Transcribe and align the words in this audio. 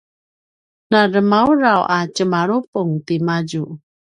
na 0.91 1.01
dremaudraw 1.11 1.81
a 1.95 1.97
tjemalupung 2.13 2.93
timadju 3.05 3.63